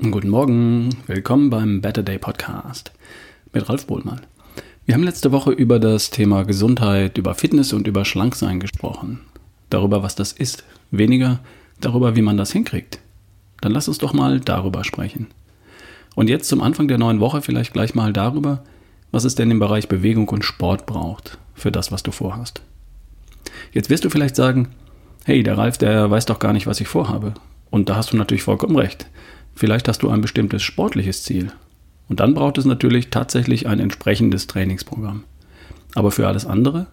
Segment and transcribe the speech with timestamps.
[0.00, 2.92] Guten Morgen, willkommen beim Better Day Podcast
[3.52, 4.20] mit Ralf Bohlmann.
[4.86, 9.22] Wir haben letzte Woche über das Thema Gesundheit, über Fitness und über Schlanksein gesprochen.
[9.70, 11.40] Darüber, was das ist, weniger
[11.80, 13.00] darüber, wie man das hinkriegt.
[13.60, 15.26] Dann lass uns doch mal darüber sprechen.
[16.14, 18.62] Und jetzt zum Anfang der neuen Woche vielleicht gleich mal darüber,
[19.10, 22.62] was es denn im Bereich Bewegung und Sport braucht für das, was du vorhast.
[23.72, 24.68] Jetzt wirst du vielleicht sagen,
[25.24, 27.34] hey, der Ralf, der weiß doch gar nicht, was ich vorhabe.
[27.70, 29.08] Und da hast du natürlich vollkommen recht.
[29.58, 31.50] Vielleicht hast du ein bestimmtes sportliches Ziel.
[32.08, 35.24] Und dann braucht es natürlich tatsächlich ein entsprechendes Trainingsprogramm.
[35.96, 36.86] Aber für alles andere?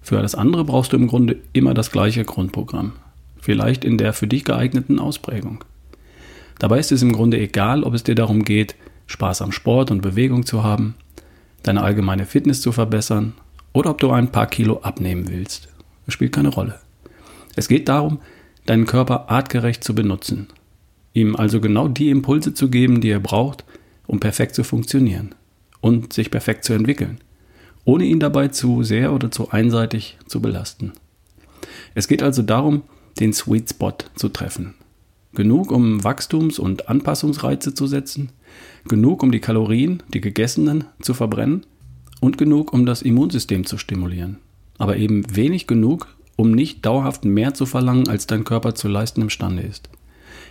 [0.00, 2.92] Für alles andere brauchst du im Grunde immer das gleiche Grundprogramm.
[3.38, 5.62] Vielleicht in der für dich geeigneten Ausprägung.
[6.58, 8.76] Dabei ist es im Grunde egal, ob es dir darum geht,
[9.08, 10.94] Spaß am Sport und Bewegung zu haben,
[11.64, 13.34] deine allgemeine Fitness zu verbessern
[13.74, 15.68] oder ob du ein paar Kilo abnehmen willst.
[16.06, 16.78] Das spielt keine Rolle.
[17.56, 18.20] Es geht darum,
[18.64, 20.48] deinen Körper artgerecht zu benutzen
[21.16, 23.64] ihm also genau die Impulse zu geben, die er braucht,
[24.06, 25.34] um perfekt zu funktionieren
[25.80, 27.18] und sich perfekt zu entwickeln,
[27.84, 30.92] ohne ihn dabei zu sehr oder zu einseitig zu belasten.
[31.94, 32.82] Es geht also darum,
[33.18, 34.74] den Sweet Spot zu treffen.
[35.32, 38.30] Genug, um Wachstums- und Anpassungsreize zu setzen,
[38.86, 41.64] genug, um die Kalorien, die gegessenen, zu verbrennen
[42.20, 44.38] und genug, um das Immunsystem zu stimulieren.
[44.78, 49.22] Aber eben wenig genug, um nicht dauerhaft mehr zu verlangen, als dein Körper zu leisten
[49.22, 49.88] imstande ist.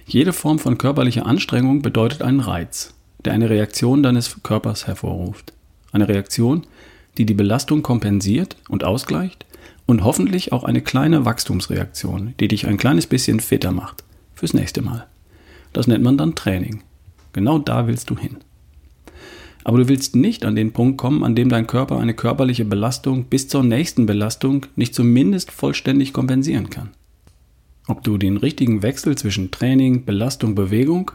[0.08, 2.94] Jede Form von körperlicher Anstrengung bedeutet einen Reiz,
[3.26, 5.52] der eine Reaktion deines Körpers hervorruft.
[5.92, 6.68] Eine Reaktion,
[7.18, 9.48] die die Belastung kompensiert und ausgleicht
[9.88, 14.04] und hoffentlich auch eine kleine Wachstumsreaktion, die dich ein kleines bisschen fitter macht
[14.36, 15.08] fürs nächste Mal.
[15.74, 16.84] Das nennt man dann Training.
[17.34, 18.38] Genau da willst du hin.
[19.64, 23.26] Aber du willst nicht an den Punkt kommen, an dem dein Körper eine körperliche Belastung
[23.26, 26.92] bis zur nächsten Belastung nicht zumindest vollständig kompensieren kann.
[27.88, 31.12] Ob du den richtigen Wechsel zwischen Training, Belastung, Bewegung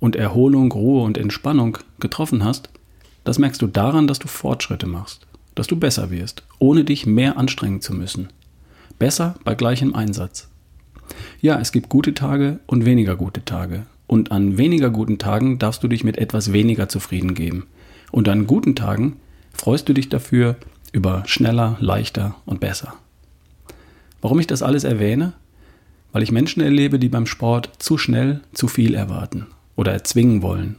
[0.00, 2.70] und Erholung, Ruhe und Entspannung getroffen hast,
[3.24, 7.36] das merkst du daran, dass du Fortschritte machst, dass du besser wirst, ohne dich mehr
[7.36, 8.28] anstrengen zu müssen.
[8.98, 10.48] Besser bei gleichem Einsatz.
[11.42, 13.86] Ja, es gibt gute Tage und weniger gute Tage.
[14.06, 17.66] Und an weniger guten Tagen darfst du dich mit etwas weniger zufrieden geben.
[18.10, 19.16] Und an guten Tagen
[19.52, 20.56] freust du dich dafür
[20.92, 22.94] über schneller, leichter und besser.
[24.22, 25.34] Warum ich das alles erwähne?
[26.12, 29.46] Weil ich Menschen erlebe, die beim Sport zu schnell zu viel erwarten
[29.76, 30.76] oder erzwingen wollen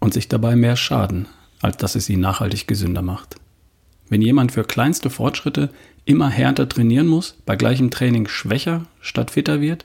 [0.00, 1.26] und sich dabei mehr schaden,
[1.60, 3.36] als dass es sie nachhaltig gesünder macht.
[4.08, 5.70] Wenn jemand für kleinste Fortschritte
[6.04, 9.84] immer härter trainieren muss, bei gleichem Training schwächer statt fitter wird,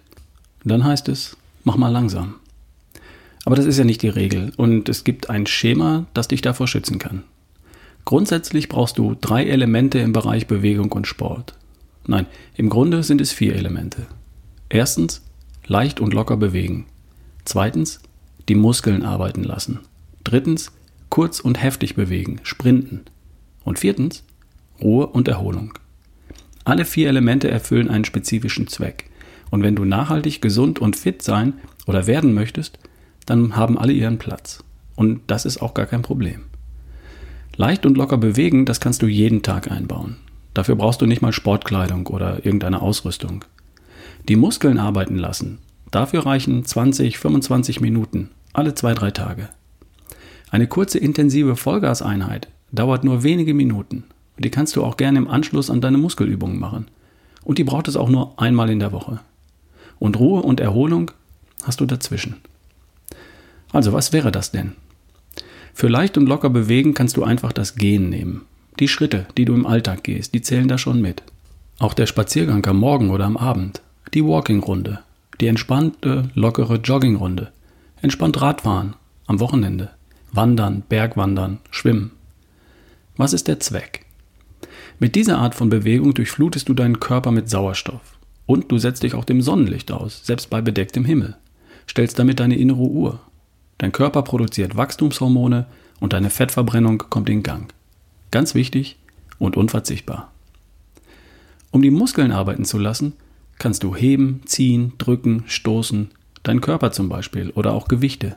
[0.63, 2.35] dann heißt es, mach mal langsam.
[3.46, 6.68] Aber das ist ja nicht die Regel und es gibt ein Schema, das dich davor
[6.68, 7.24] schützen kann.
[8.06, 11.56] Grundsätzlich brauchst du drei Elemente im Bereich Bewegung und Sport.
[12.06, 12.25] Nein,
[12.56, 14.07] im Grunde sind es vier Elemente.
[14.73, 15.21] Erstens,
[15.67, 16.85] leicht und locker bewegen.
[17.43, 17.99] Zweitens,
[18.47, 19.81] die Muskeln arbeiten lassen.
[20.23, 20.71] Drittens,
[21.09, 23.01] kurz und heftig bewegen, sprinten.
[23.65, 24.23] Und viertens,
[24.81, 25.73] Ruhe und Erholung.
[26.63, 29.09] Alle vier Elemente erfüllen einen spezifischen Zweck.
[29.49, 31.55] Und wenn du nachhaltig gesund und fit sein
[31.85, 32.79] oder werden möchtest,
[33.25, 34.63] dann haben alle ihren Platz.
[34.95, 36.43] Und das ist auch gar kein Problem.
[37.57, 40.15] Leicht und locker bewegen, das kannst du jeden Tag einbauen.
[40.53, 43.43] Dafür brauchst du nicht mal Sportkleidung oder irgendeine Ausrüstung.
[44.27, 45.57] Die Muskeln arbeiten lassen.
[45.89, 49.49] Dafür reichen 20, 25 Minuten, alle zwei, drei Tage.
[50.51, 54.03] Eine kurze intensive Vollgaseinheit dauert nur wenige Minuten
[54.37, 56.87] und die kannst du auch gerne im Anschluss an deine Muskelübungen machen.
[57.43, 59.19] Und die braucht es auch nur einmal in der Woche.
[59.99, 61.11] Und Ruhe und Erholung
[61.63, 62.38] hast du dazwischen.
[63.71, 64.73] Also, was wäre das denn?
[65.73, 68.41] Für leicht und locker bewegen kannst du einfach das Gehen nehmen.
[68.79, 71.23] Die Schritte, die du im Alltag gehst, die zählen da schon mit.
[71.79, 73.81] Auch der Spaziergang am Morgen oder am Abend
[74.13, 74.99] die Walking-Runde,
[75.39, 77.51] die entspannte, lockere Jogging-Runde,
[78.01, 78.95] entspannt Radfahren
[79.25, 79.91] am Wochenende,
[80.33, 82.12] Wandern, Bergwandern, Schwimmen.
[83.15, 84.06] Was ist der Zweck?
[85.00, 89.15] Mit dieser Art von Bewegung durchflutest du deinen Körper mit Sauerstoff und du setzt dich
[89.15, 91.38] auch dem Sonnenlicht aus, selbst bei bedecktem Himmel,
[91.89, 93.19] stellst damit deine innere Uhr.
[93.77, 95.68] Dein Körper produziert Wachstumshormone
[96.00, 97.74] und deine Fettverbrennung kommt in Gang.
[98.30, 98.97] Ganz wichtig
[99.39, 100.31] und unverzichtbar.
[101.71, 103.13] Um die Muskeln arbeiten zu lassen,
[103.62, 106.10] kannst du heben, ziehen, drücken, stoßen,
[106.42, 108.36] dein Körper zum Beispiel oder auch Gewichte.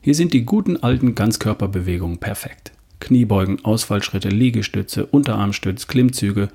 [0.00, 2.72] Hier sind die guten alten Ganzkörperbewegungen perfekt.
[2.98, 6.48] Kniebeugen, Ausfallschritte, Liegestütze, Unterarmstütz, Klimmzüge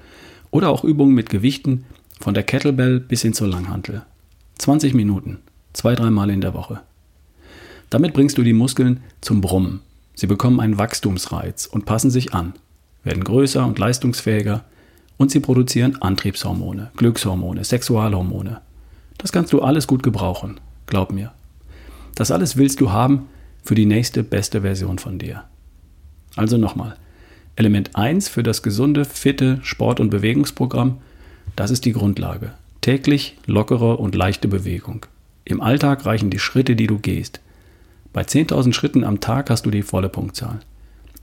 [0.52, 1.86] oder auch Übungen mit Gewichten
[2.20, 4.04] von der Kettlebell bis hin zur Langhantel.
[4.58, 5.40] 20 Minuten,
[5.72, 6.82] zwei, dreimal in der Woche.
[7.90, 9.80] Damit bringst du die Muskeln zum Brummen.
[10.16, 12.56] Sie bekommen einen Wachstumsreiz und passen sich an,
[13.06, 14.66] werden größer und leistungsfähiger
[15.18, 18.62] und sie produzieren Antriebshormone, Glückshormone, Sexualhormone.
[19.18, 21.32] Das kannst du alles gut gebrauchen, glaub mir.
[22.16, 23.28] Das alles willst du haben,
[23.64, 25.44] für die nächste beste Version von dir.
[26.36, 26.96] Also nochmal.
[27.56, 30.98] Element 1 für das gesunde, fitte Sport- und Bewegungsprogramm,
[31.56, 32.54] das ist die Grundlage.
[32.82, 35.06] Täglich lockere und leichte Bewegung.
[35.46, 37.40] Im Alltag reichen die Schritte, die du gehst.
[38.14, 40.60] Bei 10.000 Schritten am Tag hast du die volle Punktzahl.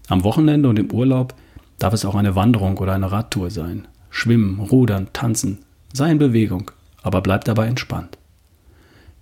[0.09, 1.35] Am Wochenende und im Urlaub
[1.83, 3.89] darf es auch eine Wanderung oder eine Radtour sein.
[4.09, 5.59] Schwimmen, rudern, tanzen.
[5.93, 6.71] Sei in Bewegung,
[7.03, 8.19] aber bleib dabei entspannt.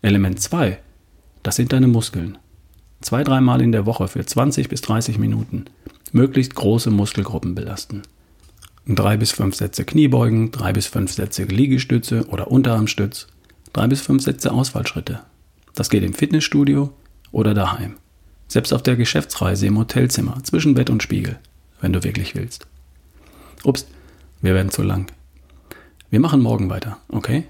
[0.03, 0.79] Element 2,
[1.43, 2.37] das sind deine Muskeln.
[3.01, 5.65] Zwei, dreimal in der Woche für 20 bis 30 Minuten.
[6.13, 8.03] Möglichst große Muskelgruppen belasten.
[8.87, 13.29] Drei bis fünf Sätze Kniebeugen, drei bis fünf Sätze Liegestütze oder Unterarmstütz,
[13.73, 15.21] drei bis fünf Sätze Ausfallschritte.
[15.75, 16.93] Das geht im Fitnessstudio
[17.33, 17.97] oder daheim.
[18.49, 21.39] Selbst auf der Geschäftsreise im Hotelzimmer, zwischen Bett und Spiegel,
[21.81, 22.67] wenn du wirklich willst.
[23.65, 23.87] Ups,
[24.41, 25.11] wir werden zu lang.
[26.11, 27.45] Wir machen morgen weiter, okay?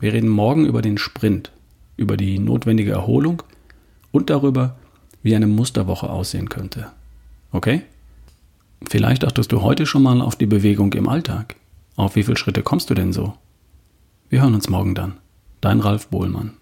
[0.00, 1.52] Wir reden morgen über den Sprint,
[1.96, 3.42] über die notwendige Erholung
[4.10, 4.76] und darüber,
[5.22, 6.90] wie eine Musterwoche aussehen könnte.
[7.52, 7.82] Okay?
[8.88, 11.54] Vielleicht achtest du heute schon mal auf die Bewegung im Alltag.
[11.94, 13.34] Auf wie viele Schritte kommst du denn so?
[14.28, 15.18] Wir hören uns morgen dann.
[15.60, 16.54] Dein Ralf Bohlmann.